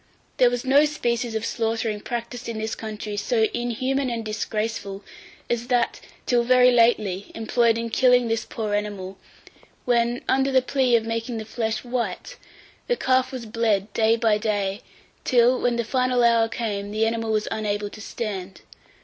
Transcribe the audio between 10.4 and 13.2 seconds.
the plea of making the flesh white, the